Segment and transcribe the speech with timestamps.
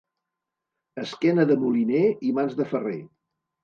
[1.03, 2.03] Esquena de moliner
[2.33, 3.01] i mans de ferrer.